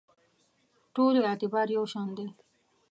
[0.95, 2.27] ټولو اعتبار یو شان دی.